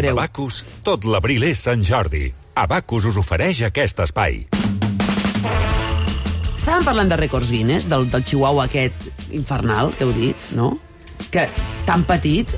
breu. 0.00 0.16
Abacus, 0.16 0.62
tot 0.86 1.06
l'abril 1.08 1.44
és 1.48 1.62
Sant 1.68 1.84
Jordi. 1.86 2.28
Abacus 2.60 3.06
us 3.08 3.20
ofereix 3.20 3.62
aquest 3.68 4.02
espai. 4.04 4.44
Estàvem 6.60 6.84
parlant 6.84 7.08
de 7.10 7.16
rècords 7.16 7.50
Guinness, 7.54 7.88
del, 7.88 8.06
del 8.12 8.24
chihuahua 8.26 8.66
aquest 8.68 9.32
infernal, 9.36 9.94
que 9.96 10.04
heu 10.04 10.12
dit, 10.16 10.50
no? 10.58 10.74
Que 11.32 11.46
tan 11.86 12.04
petit, 12.08 12.52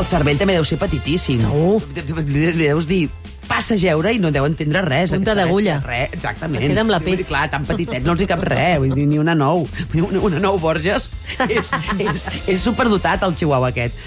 el 0.00 0.06
cervell 0.08 0.38
també 0.40 0.56
deu 0.56 0.64
ser 0.66 0.78
petitíssim. 0.80 1.42
Uf. 1.52 1.90
Li 1.92 2.46
li 2.48 2.54
deus 2.64 2.88
dir, 2.88 3.04
passa 3.48 3.76
a 3.76 3.80
jeure 3.80 4.12
i 4.14 4.20
no 4.22 4.30
deu 4.32 4.46
entendre 4.48 4.80
res. 4.86 5.12
Punta 5.12 5.34
d'agulla. 5.36 5.76
Res, 5.84 6.14
exactament. 6.16 6.62
Es 6.62 6.72
queda 6.72 6.84
amb 6.86 6.94
la 6.94 7.02
pell. 7.04 7.18
Dir, 7.20 7.28
Clar, 7.28 7.44
tan 7.52 7.66
petitets, 7.68 8.06
no 8.06 8.16
els 8.16 8.24
hi 8.24 8.28
cap 8.30 8.42
res, 8.48 8.78
vull 8.82 8.94
dir, 8.96 9.06
ni 9.10 9.20
una 9.20 9.36
nou. 9.38 9.66
Una, 9.98 10.24
una 10.30 10.40
nou 10.42 10.58
Borges 10.62 11.10
és, 11.48 11.74
és, 12.00 12.26
és 12.54 12.64
superdotat, 12.64 13.26
el 13.28 13.36
chihuahua 13.36 13.72
aquest. 13.72 14.00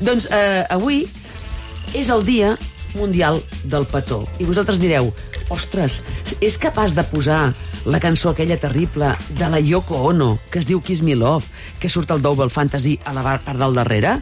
Doncs 0.00 0.28
eh, 0.32 0.64
avui 0.72 1.04
és 1.94 2.08
el 2.08 2.24
dia 2.24 2.56
mundial 2.96 3.42
del 3.64 3.84
petó. 3.86 4.22
I 4.40 4.44
vosaltres 4.48 4.78
direu, 4.80 5.12
ostres, 5.52 6.00
és 6.40 6.56
capaç 6.58 6.94
de 6.96 7.04
posar 7.04 7.52
la 7.84 8.00
cançó 8.00 8.30
aquella 8.32 8.56
terrible 8.56 9.12
de 9.36 9.48
la 9.52 9.60
Yoko 9.60 10.00
Ono, 10.08 10.38
que 10.50 10.58
es 10.62 10.66
diu 10.66 10.80
Kiss 10.82 11.02
Me 11.02 11.14
Love, 11.14 11.44
que 11.78 11.88
surt 11.92 12.10
al 12.10 12.22
Double 12.22 12.48
Fantasy 12.50 12.98
a 13.04 13.12
la 13.12 13.22
part 13.22 13.46
del 13.52 13.74
darrere? 13.76 14.16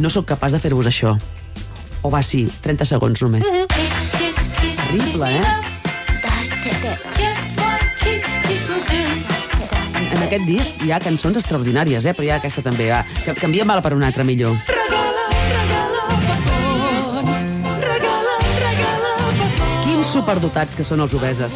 No 0.00 0.08
sóc 0.10 0.24
capaç 0.32 0.52
de 0.56 0.60
fer-vos 0.62 0.86
això. 0.88 1.16
O 2.02 2.08
va, 2.10 2.22
sí, 2.24 2.46
30 2.64 2.86
segons 2.88 3.20
només. 3.22 3.44
Terrible, 4.90 5.36
eh? 5.36 5.42
En 10.10 10.22
aquest 10.26 10.46
disc 10.48 10.80
hi 10.84 10.90
ha 10.94 10.98
cançons 11.02 11.36
extraordinàries, 11.38 12.06
eh? 12.08 12.14
però 12.16 12.26
hi 12.26 12.30
ha 12.32 12.38
aquesta 12.40 12.62
també. 12.66 12.88
Va. 12.90 13.02
Ca- 13.26 13.36
Canviem-la 13.38 13.82
per 13.84 13.92
una 13.94 14.08
altra 14.10 14.24
millor. 14.26 14.56
Quins 14.66 14.99
superdotats 20.10 20.76
que 20.76 20.84
són 20.86 21.02
els 21.04 21.14
obeses. 21.14 21.54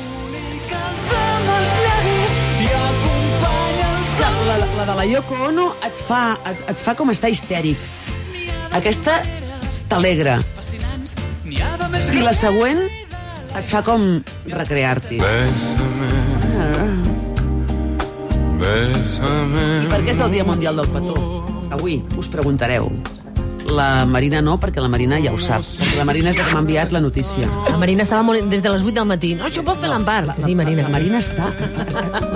La, 4.44 4.58
la, 4.60 4.66
la 4.76 4.84
de 4.84 4.94
la 4.94 5.04
Yoko 5.08 5.38
Ono 5.48 5.70
et 5.86 5.96
fa, 6.06 6.36
et, 6.50 6.58
et 6.70 6.80
fa 6.80 6.92
com 6.98 7.10
estar 7.10 7.30
histèric. 7.32 7.80
Aquesta 8.76 9.16
t'alegra. 9.88 10.36
I 11.48 12.22
la 12.22 12.34
següent 12.36 12.84
et 12.84 13.66
fa 13.66 13.80
com 13.86 14.04
recrear-t'hi. 14.52 15.18
Bésame, 15.22 16.12
bésame. 18.60 19.66
I 19.86 19.90
per 19.90 20.02
què 20.04 20.14
és 20.14 20.22
el 20.26 20.36
Dia 20.36 20.46
Mundial 20.46 20.82
del 20.82 20.92
Petó? 20.92 21.18
Avui 21.74 22.02
us 22.20 22.30
preguntareu. 22.30 22.92
La 23.70 24.04
Marina 24.04 24.40
no, 24.44 24.56
perquè 24.60 24.82
la 24.82 24.90
Marina 24.92 25.18
ja 25.22 25.32
ho 25.32 25.38
sap. 25.40 25.64
La 25.96 26.04
Marina 26.04 26.30
és 26.30 26.38
la 26.38 26.44
que 26.44 26.52
m'ha 26.52 26.62
enviat 26.62 26.92
la 26.92 27.00
notícia. 27.00 27.48
La 27.68 27.78
Marina 27.80 28.04
estava 28.04 28.22
molt... 28.26 28.44
des 28.50 28.62
de 28.62 28.72
les 28.72 28.84
8 28.84 28.94
del 28.98 29.08
matí. 29.08 29.32
No, 29.38 29.48
això 29.48 29.62
ho 29.62 29.66
pot 29.66 29.80
fer 29.80 29.90
l'Empar. 29.90 30.36
Sí, 30.44 30.54
Marina. 30.58 30.84
La 30.86 30.92
Marina 30.92 31.20
està... 31.22 31.50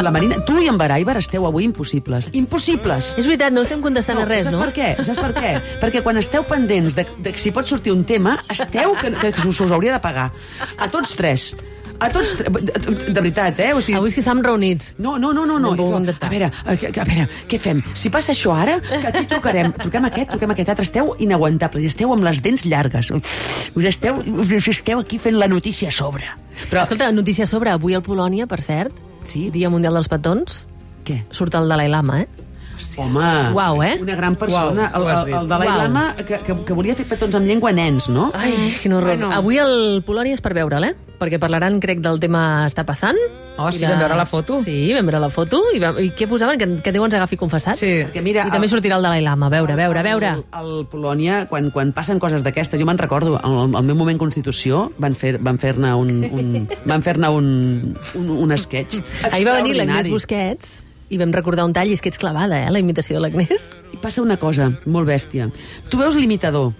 La 0.02 0.12
Marina... 0.14 0.40
Tu 0.48 0.58
i 0.64 0.70
en 0.72 0.80
Baraiber 0.80 1.18
esteu 1.20 1.46
avui 1.46 1.66
impossibles. 1.68 2.30
Impossibles! 2.38 3.12
És 3.20 3.28
veritat, 3.28 3.54
no 3.54 3.64
estem 3.66 3.84
contestant 3.84 4.22
a 4.22 4.26
res, 4.28 4.46
saps 4.48 4.56
no? 4.56 4.64
per 4.64 4.74
què? 4.76 4.90
Saps 5.04 5.22
per 5.22 5.32
què? 5.36 5.54
Perquè 5.82 6.04
quan 6.06 6.20
esteu 6.20 6.46
pendents 6.48 6.96
de, 6.98 7.06
de 7.24 7.34
si 7.38 7.52
pot 7.54 7.68
sortir 7.68 7.92
un 7.94 8.06
tema, 8.08 8.38
esteu 8.50 8.96
que, 9.00 9.12
que, 9.18 9.32
que 9.36 9.48
us, 9.48 9.60
us 9.66 9.74
hauria 9.74 9.98
de 9.98 10.02
pagar. 10.04 10.30
A 10.78 10.88
tots 10.92 11.16
tres. 11.18 11.52
A 11.98 12.08
tots. 12.14 12.36
De, 12.38 13.20
veritat, 13.20 13.58
eh? 13.58 13.72
O 13.74 13.80
sigui, 13.82 13.96
Avui 13.98 14.12
sí 14.14 14.20
estem 14.22 14.38
reunits. 14.44 14.92
no, 14.98 15.16
no, 15.18 15.32
no, 15.34 15.44
no. 15.46 15.58
No 15.58 15.72
no. 15.74 15.86
contestar. 15.90 16.28
A 16.28 16.30
veure, 16.30 16.50
a, 16.64 16.74
a 16.74 17.06
veure, 17.08 17.26
què 17.50 17.58
fem? 17.58 17.82
Si 17.98 18.10
passa 18.14 18.32
això 18.32 18.54
ara, 18.54 18.78
que 18.80 19.00
aquí 19.10 19.24
trucarem. 19.26 19.72
Truquem 19.82 20.06
aquest, 20.06 20.30
truquem 20.30 20.54
aquest 20.54 20.72
altre. 20.74 20.86
Esteu 20.86 21.14
inaguantables 21.18 21.84
i 21.84 21.90
esteu 21.90 22.12
amb 22.14 22.22
les 22.26 22.42
dents 22.44 22.64
llargues. 22.68 23.10
Us 23.10 23.90
esteu, 23.90 24.22
us 24.22 24.68
esteu 24.70 25.02
aquí 25.02 25.18
fent 25.18 25.38
la 25.38 25.50
notícia 25.50 25.90
a 25.90 25.94
sobre. 25.94 26.30
Però, 26.70 26.84
escolta, 26.84 27.10
notícia 27.12 27.46
sobre 27.46 27.74
avui 27.74 27.98
al 27.98 28.06
Polònia, 28.06 28.46
per 28.46 28.60
cert. 28.62 28.94
Sí? 29.28 29.48
Dia 29.54 29.70
Mundial 29.70 29.98
dels 29.98 30.08
Petons. 30.10 30.66
Què? 31.08 31.24
Surt 31.34 31.54
el 31.58 31.68
Dalai 31.70 31.90
Lama, 31.90 32.22
eh? 32.22 32.47
Home, 32.96 33.52
Uau, 33.54 33.82
eh? 33.82 33.96
una 34.00 34.14
gran 34.16 34.36
persona. 34.36 34.90
Uau, 34.94 35.08
el, 35.08 35.28
el, 35.28 35.34
el 35.42 35.48
Dalai 35.50 35.68
Uau. 35.68 35.78
Lama, 35.82 36.04
que, 36.16 36.38
que, 36.44 36.56
que 36.64 36.76
volia 36.76 36.94
fer 36.98 37.06
petons 37.08 37.34
amb 37.38 37.46
llengua 37.46 37.70
a 37.70 37.76
nens, 37.76 38.08
no? 38.12 38.30
Ai, 38.34 38.54
quin 38.82 38.92
horror. 38.96 39.16
Bueno. 39.16 39.32
Avui 39.34 39.58
el 39.62 40.02
Polònia 40.06 40.36
és 40.38 40.42
per 40.44 40.54
veure'l, 40.56 40.90
eh? 40.90 40.94
Perquè 41.18 41.40
parlaran, 41.42 41.80
crec, 41.82 41.98
del 41.98 42.20
tema 42.22 42.66
està 42.68 42.84
passant. 42.86 43.16
Oh, 43.58 43.72
sí, 43.74 43.82
vam 43.82 43.98
veure 43.98 44.14
la 44.14 44.26
foto. 44.26 44.60
Sí, 44.62 44.92
vam 44.94 45.08
veure 45.08 45.18
la 45.18 45.30
foto. 45.34 45.64
I, 45.74 45.80
vam... 45.82 45.96
I 45.98 46.12
què 46.14 46.28
posaven? 46.30 46.60
Que, 46.60 46.68
que 46.84 46.92
Déu 46.94 47.02
ens 47.08 47.16
agafi 47.18 47.36
confessats? 47.40 47.80
Sí. 47.82 47.90
Perquè 48.06 48.22
mira, 48.22 48.44
I 48.46 48.54
també 48.54 48.68
el- 48.68 48.74
sortirà 48.76 49.00
el 49.00 49.02
Dalai 49.02 49.24
Lama. 49.26 49.48
A 49.48 49.50
veure, 49.50 49.74
a 49.74 49.80
veure, 49.80 49.98
a 49.98 50.06
veure. 50.06 50.30
Al, 50.54 50.70
Polònia, 50.90 51.40
quan, 51.50 51.72
quan 51.74 51.90
passen 51.96 52.22
coses 52.22 52.46
d'aquestes, 52.46 52.78
jo 52.78 52.86
me'n 52.86 52.98
recordo, 53.02 53.34
al, 53.42 53.74
al 53.74 53.82
meu 53.88 53.98
moment 53.98 54.18
Constitució 54.22 54.92
van 55.02 55.18
fer-ne 55.18 55.42
van 55.42 55.58
fer 55.58 55.74
un, 55.74 56.12
un, 56.30 56.68
van 56.86 57.02
fer 57.02 57.16
un, 57.18 57.48
un, 58.14 58.30
un 58.30 58.54
sketch 58.58 59.00
Ahir 59.32 59.46
va 59.46 59.56
venir 59.58 59.74
l'Agnès. 59.74 60.08
Busquets 60.12 60.84
i 61.10 61.18
vam 61.18 61.32
recordar 61.32 61.64
un 61.64 61.72
tall 61.72 61.88
i 61.88 61.92
és 61.96 62.00
que 62.00 62.08
ets 62.08 62.18
clavada, 62.18 62.60
eh, 62.60 62.70
la 62.70 62.78
imitació 62.78 63.16
de 63.16 63.22
l'Agnès. 63.28 63.70
I 63.92 63.96
passa 63.96 64.22
una 64.22 64.36
cosa 64.36 64.72
molt 64.86 65.08
bèstia. 65.08 65.50
Tu 65.88 65.96
veus 65.98 66.14
l'imitador. 66.16 66.72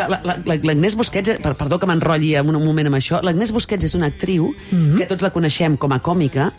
L'Agnès 0.00 0.94
Busquets, 0.96 1.32
per, 1.42 1.54
perdó 1.58 1.78
que 1.80 1.86
m'enrotlli 1.88 2.30
en 2.38 2.48
un 2.54 2.64
moment 2.64 2.86
amb 2.88 2.96
això, 2.96 3.18
l'Agnès 3.26 3.50
Busquets 3.52 3.84
és 3.84 3.94
una 3.98 4.06
actriu 4.06 4.54
Mhm. 4.70 4.96
que 4.96 5.06
tots 5.06 5.22
la 5.22 5.30
coneixem 5.30 5.76
com 5.76 5.92
a 5.92 5.98
còmica 6.00 6.52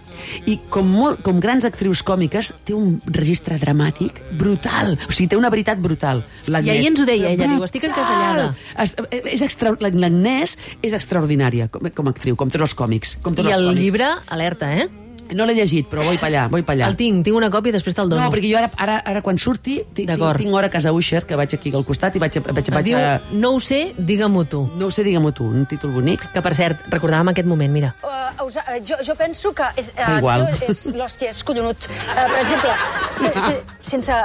i 0.46 0.58
com, 0.70 0.86
molt, 0.86 1.22
com 1.24 1.40
grans 1.40 1.66
actrius 1.66 2.04
còmiques 2.04 2.54
té 2.66 2.74
un 2.76 3.02
registre 3.06 3.58
dramàtic 3.58 4.22
brutal. 4.38 4.98
O 5.08 5.12
sigui, 5.12 5.30
té 5.30 5.38
una 5.38 5.50
veritat 5.50 5.80
brutal. 5.80 6.24
I 6.48 6.56
ahir 6.70 6.88
ens 6.88 7.00
ho 7.00 7.06
deia 7.06 7.30
ella, 7.32 7.48
diu, 7.48 7.64
"Estic 7.64 7.84
encasellada". 7.86 8.56
És, 8.78 8.96
és 9.26 9.42
extra, 9.42 9.72
L'Agnès 9.80 10.58
és 10.84 10.94
extraordinària 10.94 11.70
com, 11.70 11.82
com 11.90 12.08
a 12.08 12.10
actriu, 12.12 12.36
com 12.36 12.50
tots 12.50 12.62
els 12.62 12.76
còmics. 12.76 13.18
Com 13.22 13.34
tots 13.34 13.48
I 13.48 13.52
els 13.54 13.62
el 13.62 13.68
còmics. 13.68 13.82
llibre, 13.82 14.06
alerta, 14.28 14.76
eh? 14.76 14.90
No 15.38 15.46
l'he 15.48 15.54
llegit, 15.56 15.88
però 15.88 16.04
vull 16.04 16.18
pa 16.20 16.28
allà, 16.28 16.48
vull 16.52 16.64
pa 16.68 16.74
allà. 16.76 16.90
El 16.92 16.98
tinc, 17.00 17.24
tinc 17.26 17.38
una 17.38 17.50
còpia 17.54 17.72
i 17.72 17.76
després 17.78 17.96
te'l 17.96 18.10
dono. 18.12 18.22
No, 18.26 18.32
perquè 18.34 18.50
jo 18.52 18.58
ara, 18.60 18.70
ara, 18.84 18.98
ara 19.08 19.22
quan 19.24 19.38
surti, 19.40 19.78
tinc, 19.96 20.12
tinc, 20.12 20.54
hora 20.54 20.68
a 20.68 20.74
casa 20.74 20.92
Usher, 20.92 21.24
que 21.26 21.38
vaig 21.40 21.54
aquí 21.56 21.72
al 21.76 21.86
costat 21.88 22.16
i 22.16 22.20
vaig, 22.20 22.38
a- 22.38 22.44
vaig, 22.52 22.68
Es 22.68 22.76
vaig 22.76 22.86
diu 22.90 22.98
a... 23.00 23.22
No 23.32 23.54
ho 23.56 23.60
sé, 23.64 23.94
digue-m'ho 23.98 24.44
tu. 24.52 24.66
No 24.76 24.88
ho 24.90 24.92
sé, 24.92 25.06
digue-m'ho 25.08 25.32
tu, 25.32 25.48
un 25.48 25.66
títol 25.72 25.92
bonic. 25.96 26.28
Que, 26.34 26.44
per 26.44 26.54
cert, 26.58 26.84
recordàvem 26.92 27.32
aquest 27.32 27.48
moment, 27.48 27.72
mira. 27.72 27.94
Uh, 28.04 28.46
us, 28.48 28.58
uh, 28.60 28.78
jo, 28.84 29.00
jo 29.08 29.16
penso 29.16 29.54
que 29.56 29.68
és, 29.80 29.92
Fa 29.96 30.16
uh, 30.16 30.20
igual. 30.20 30.48
és, 30.68 30.86
l'hòstia, 30.96 31.32
és 31.32 31.44
collonut. 31.48 31.88
Uh, 31.88 32.16
per 32.28 32.42
exemple, 32.44 32.76
se, 33.16 33.32
se, 33.40 33.54
sense, 33.92 34.20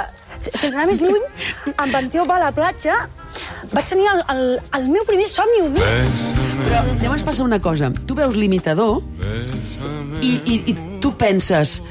sense 0.51 0.73
anar 0.75 0.87
més 0.91 1.01
lluny, 1.01 1.23
amb 1.77 1.95
en 2.01 2.09
Tio 2.13 2.25
va 2.29 2.35
a 2.37 2.43
la 2.47 2.51
platja, 2.51 2.99
vaig 3.71 3.87
tenir 3.89 4.07
el, 4.11 4.21
el, 4.35 4.43
el 4.79 4.89
meu 4.91 5.07
primer 5.07 5.29
somni 5.31 5.63
humil. 5.63 5.87
Però 6.67 6.83
llavors 7.01 7.23
passa 7.23 7.43
una 7.45 7.59
cosa. 7.63 7.91
Tu 8.07 8.15
veus 8.17 8.35
l'imitador 8.35 8.99
i, 10.21 10.31
i, 10.43 10.55
i 10.71 10.75
tu 11.07 11.15
penses 11.15 11.81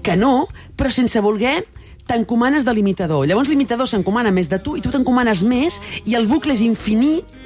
que 0.00 0.16
no, 0.16 0.48
però 0.80 0.88
sense 0.88 1.20
voler 1.20 1.66
t'encomanes 2.08 2.64
de 2.64 2.72
l'imitador. 2.72 3.26
Llavors 3.28 3.50
l'imitador 3.52 3.88
s'encomana 3.90 4.30
més 4.32 4.48
de 4.48 4.56
tu 4.62 4.78
i 4.78 4.84
tu 4.84 4.92
t'encomanes 4.94 5.42
més 5.44 5.76
i 6.08 6.16
el 6.16 6.24
bucle 6.30 6.54
és 6.56 6.62
infinit 6.64 7.42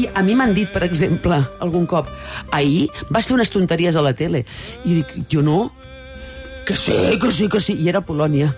i 0.00 0.06
a 0.16 0.22
mi 0.24 0.36
m'han 0.38 0.54
dit, 0.56 0.70
per 0.72 0.86
exemple, 0.86 1.36
algun 1.60 1.84
cop, 1.90 2.08
ahir 2.56 2.88
vas 3.10 3.28
fer 3.28 3.36
unes 3.36 3.52
tonteries 3.52 3.98
a 3.98 4.06
la 4.06 4.14
tele. 4.16 4.46
I 4.86 5.02
dic, 5.02 5.12
jo 5.28 5.44
no, 5.44 5.58
que 6.64 6.78
sí, 6.80 6.96
que 7.20 7.32
sí, 7.34 7.50
que 7.52 7.60
sí. 7.60 7.76
I 7.76 7.90
era 7.92 8.00
a 8.00 8.06
Polònia. 8.06 8.54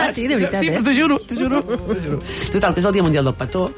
Ah, 0.00 0.10
sí, 0.14 0.26
de 0.26 0.40
veritat, 0.40 0.58
sí, 0.58 0.72
eh? 0.72 0.80
juro, 0.96 1.20
t'ho 1.22 1.36
juro, 1.36 1.60
t'ho 1.62 1.94
juro. 2.00 2.18
Total, 2.50 2.74
que 2.74 2.80
és 2.82 2.86
el 2.88 2.94
Dia 2.96 3.04
Mundial 3.04 3.30
del 3.30 3.36
Petó, 3.36 3.68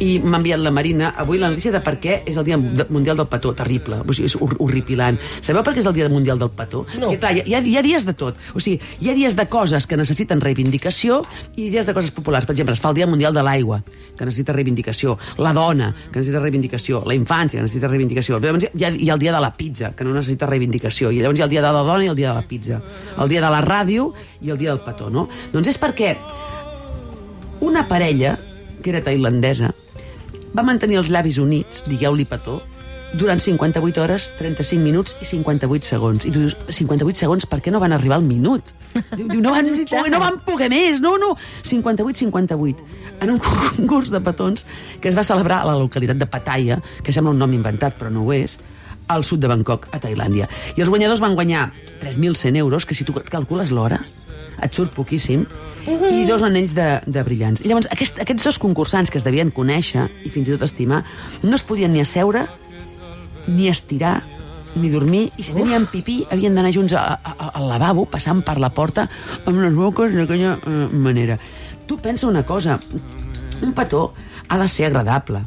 i 0.00 0.18
m'ha 0.20 0.38
enviat 0.38 0.60
la 0.60 0.70
Marina 0.74 1.12
avui 1.16 1.38
la 1.40 1.48
notícia 1.50 1.72
de 1.72 1.80
per 1.84 1.96
què 2.02 2.18
és 2.28 2.36
el 2.36 2.44
Dia 2.44 2.58
Mundial 2.58 3.16
del 3.16 3.28
Petó. 3.30 3.52
Terrible, 3.56 4.00
o 4.04 4.16
sigui, 4.16 4.28
és 4.28 4.36
hor 4.36 4.52
horripilant. 4.60 5.18
Sabeu 5.40 5.64
per 5.64 5.72
què 5.74 5.80
és 5.80 5.88
el 5.88 5.94
Dia 5.96 6.08
Mundial 6.12 6.40
del 6.40 6.50
Petó? 6.52 6.84
No. 7.00 7.08
Perquè, 7.08 7.20
clar, 7.22 7.32
hi, 7.38 7.54
ha, 7.56 7.60
hi 7.64 7.76
ha 7.78 7.84
dies 7.84 8.04
de 8.06 8.12
tot. 8.18 8.38
O 8.54 8.62
sigui, 8.62 8.80
hi 9.00 9.10
ha 9.10 9.14
dies 9.16 9.36
de 9.38 9.46
coses 9.48 9.86
que 9.88 9.96
necessiten 9.96 10.42
reivindicació 10.42 11.22
i 11.56 11.70
dies 11.72 11.88
de 11.88 11.94
coses 11.96 12.12
populars. 12.14 12.48
Per 12.48 12.54
exemple, 12.56 12.76
es 12.76 12.82
fa 12.82 12.92
el 12.92 12.98
Dia 13.00 13.08
Mundial 13.08 13.36
de 13.36 13.44
l'Aigua, 13.46 13.80
que 14.16 14.28
necessita 14.28 14.54
reivindicació. 14.56 15.16
La 15.40 15.54
dona, 15.56 15.92
que 16.10 16.20
necessita 16.20 16.42
reivindicació. 16.44 17.02
La 17.08 17.16
infància, 17.16 17.60
que 17.60 17.64
necessita 17.64 17.88
reivindicació. 17.88 18.40
Llavors 18.42 18.68
hi 18.68 18.84
ha, 18.84 18.92
hi 18.92 19.08
ha 19.08 19.16
el 19.16 19.24
Dia 19.24 19.32
de 19.36 19.44
la 19.44 19.52
Pizza, 19.56 19.94
que 19.96 20.04
no 20.04 20.12
necessita 20.16 20.50
reivindicació. 20.50 21.10
I 21.10 21.22
llavors 21.22 21.40
hi 21.40 21.46
ha 21.46 21.48
el 21.48 21.54
Dia 21.56 21.64
de 21.64 21.72
la 21.72 21.86
Dona 21.86 22.04
i 22.04 22.12
el 22.12 22.20
Dia 22.20 22.34
de 22.34 22.42
la 22.42 22.44
Pizza. 22.46 22.82
El 23.16 23.32
Dia 23.32 23.44
de 23.44 23.54
la 23.54 23.64
Ràdio 23.64 24.10
i 24.42 24.52
el 24.52 24.60
Dia 24.60 24.74
del 24.74 24.84
Petó, 24.84 25.08
no? 25.10 25.28
Doncs 25.54 25.72
és 25.72 25.80
perquè 25.80 26.12
una 27.64 27.86
parella, 27.88 28.36
que 28.82 28.92
era 28.92 29.00
tailandesa, 29.02 29.72
va 30.56 30.64
mantenir 30.64 31.00
els 31.02 31.12
llavis 31.12 31.38
units, 31.42 31.84
digueu-li 31.86 32.24
petó, 32.28 32.60
durant 33.16 33.40
58 33.40 34.02
hores, 34.02 34.30
35 34.38 34.82
minuts 34.82 35.16
i 35.20 35.28
58 35.28 35.88
segons. 35.88 36.26
I 36.26 36.32
tu 36.32 36.42
dius, 36.42 36.56
58 36.68 37.20
segons, 37.20 37.46
per 37.48 37.60
què 37.64 37.72
no 37.72 37.80
van 37.80 37.94
arribar 37.96 38.18
al 38.18 38.26
minut? 38.26 38.72
Diu, 39.14 39.28
diu 39.28 39.40
no, 39.40 39.52
van, 39.56 39.68
poder, 39.88 40.10
no 40.12 40.20
van 40.22 40.40
poder 40.44 40.68
més, 40.72 41.00
no, 41.04 41.16
no. 41.20 41.34
58-58. 41.64 42.88
En 43.24 43.34
un 43.36 43.40
concurs 43.46 44.12
de 44.12 44.20
petons 44.24 44.66
que 45.00 45.12
es 45.12 45.18
va 45.18 45.24
celebrar 45.26 45.62
a 45.62 45.70
la 45.70 45.78
localitat 45.80 46.20
de 46.20 46.28
Pattaya, 46.30 46.80
que 47.02 47.14
sembla 47.14 47.34
un 47.34 47.40
nom 47.40 47.52
inventat, 47.56 47.96
però 47.98 48.12
no 48.12 48.26
ho 48.26 48.34
és, 48.36 48.58
al 49.08 49.24
sud 49.24 49.40
de 49.40 49.50
Bangkok, 49.50 49.88
a 49.94 50.02
Tailàndia. 50.02 50.48
I 50.74 50.82
els 50.82 50.90
guanyadors 50.90 51.22
van 51.22 51.38
guanyar 51.38 51.70
3.100 52.02 52.56
euros, 52.58 52.86
que 52.86 52.96
si 52.98 53.06
tu 53.06 53.14
calcules 53.14 53.70
l'hora, 53.70 54.00
et 54.62 54.74
surt 54.74 54.94
poquíssim, 54.94 55.44
i 55.86 56.24
dos 56.26 56.42
anells 56.42 56.74
de, 56.74 56.86
de 57.06 57.22
brillants. 57.26 57.62
Llavors, 57.66 57.88
aquest, 57.92 58.18
aquests 58.22 58.46
dos 58.48 58.58
concursants 58.62 59.12
que 59.12 59.20
es 59.20 59.26
devien 59.26 59.52
conèixer 59.54 60.08
i 60.26 60.32
fins 60.32 60.48
i 60.48 60.56
tot 60.56 60.66
estimar, 60.66 61.04
no 61.42 61.54
es 61.54 61.64
podien 61.66 61.92
ni 61.94 62.02
asseure, 62.02 62.46
ni 63.46 63.68
estirar, 63.70 64.20
ni 64.76 64.90
dormir, 64.92 65.30
i 65.38 65.46
si 65.46 65.54
tenien 65.56 65.86
pipí 65.88 66.18
havien 66.32 66.56
d'anar 66.56 66.74
junts 66.74 66.92
a, 66.96 67.04
a, 67.16 67.32
a, 67.32 67.50
al 67.60 67.68
lavabo, 67.70 68.04
passant 68.10 68.42
per 68.44 68.58
la 68.60 68.72
porta 68.74 69.06
amb 69.46 69.60
les 69.62 69.74
boques 69.76 70.14
d'aquella 70.16 70.56
eh, 70.58 70.86
manera. 70.92 71.38
Tu 71.86 71.98
pensa 72.02 72.26
una 72.26 72.44
cosa, 72.44 72.78
un 73.62 73.72
petó 73.72 74.10
ha 74.48 74.58
de 74.58 74.68
ser 74.68 74.90
agradable, 74.90 75.44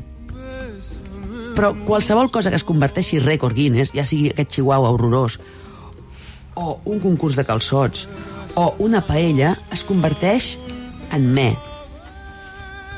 però 1.59 1.73
qualsevol 1.85 2.31
cosa 2.31 2.49
que 2.49 2.55
es 2.55 2.63
converteixi 2.63 3.19
rècord 3.19 3.57
Guinness, 3.57 3.91
ja 3.91 4.05
sigui 4.07 4.31
aquest 4.31 4.55
chihuahua 4.55 4.93
horrorós, 4.95 5.39
o 6.55 6.79
un 6.87 7.01
concurs 7.03 7.35
de 7.35 7.43
calçots, 7.43 8.07
o 8.55 8.75
una 8.79 9.01
paella, 9.05 9.55
es 9.73 9.83
converteix 9.83 10.57
en 11.11 11.33
me. 11.33 11.49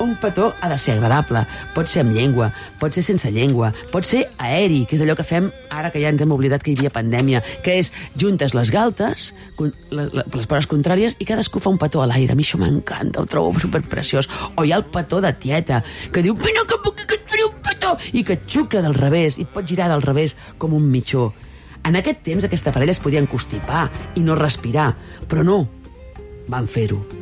Un 0.02 0.16
petó 0.16 0.52
ha 0.60 0.68
de 0.68 0.78
ser 0.78 0.96
agradable. 0.96 1.44
Pot 1.76 1.86
ser 1.86 2.00
amb 2.02 2.16
llengua, 2.16 2.48
pot 2.80 2.94
ser 2.96 3.04
sense 3.06 3.30
llengua, 3.30 3.70
pot 3.92 4.06
ser 4.06 4.24
aeri, 4.42 4.80
que 4.88 4.96
és 4.96 5.04
allò 5.04 5.14
que 5.14 5.26
fem 5.26 5.50
ara 5.70 5.92
que 5.94 6.00
ja 6.02 6.10
ens 6.10 6.24
hem 6.24 6.32
oblidat 6.34 6.64
que 6.64 6.72
hi 6.72 6.78
havia 6.80 6.90
pandèmia, 6.90 7.42
que 7.62 7.76
és 7.78 7.92
juntes 8.18 8.56
les 8.56 8.72
galtes, 8.74 9.30
les 9.60 10.50
pares 10.50 10.66
contràries, 10.66 11.14
i 11.20 11.28
cadascú 11.28 11.62
fa 11.62 11.70
un 11.70 11.78
petó 11.78 12.02
a 12.02 12.08
l'aire. 12.10 12.34
A 12.34 12.38
mi 12.38 12.42
això 12.42 12.58
m'encanta, 12.58 13.22
ho 13.22 13.30
trobo 13.30 13.62
superpreciós. 13.62 14.28
O 14.56 14.66
hi 14.66 14.72
ha 14.72 14.80
el 14.80 14.88
petó 14.90 15.20
de 15.22 15.32
tieta, 15.38 15.84
que 16.10 16.24
diu, 16.24 16.34
vine 16.34 16.66
que 16.66 16.82
puc 16.82 17.06
que 17.06 17.20
et 17.20 17.30
faré 17.30 17.46
un 17.46 17.62
petó, 17.62 17.94
i 18.12 18.24
que 18.26 18.40
et 18.40 18.48
xucla 18.48 18.82
del 18.82 18.98
revés, 18.98 19.38
i 19.38 19.46
pot 19.46 19.68
girar 19.68 19.92
del 19.92 20.02
revés 20.02 20.34
com 20.58 20.74
un 20.74 20.90
mitjó. 20.90 21.30
En 21.88 21.98
aquest 21.98 22.22
temps 22.26 22.44
aquesta 22.46 22.72
parella 22.74 22.94
es 22.94 23.02
podien 23.02 23.26
constipar 23.30 23.88
i 24.14 24.22
no 24.26 24.38
respirar, 24.38 24.92
però 25.28 25.42
no, 25.46 25.58
van 26.52 26.70
fer-ho. 26.70 27.21